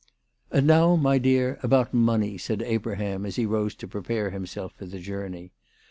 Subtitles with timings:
[0.51, 4.87] "And now, my dear, about money," said Abraham as he rose to prepare himself for
[4.87, 5.51] the journey.